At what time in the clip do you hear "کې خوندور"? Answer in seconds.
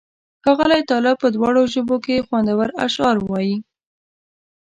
2.05-2.67